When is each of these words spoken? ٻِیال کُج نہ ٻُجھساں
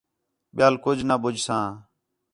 ٻِیال 0.55 0.75
کُج 0.83 0.99
نہ 1.09 1.15
ٻُجھساں 1.21 1.65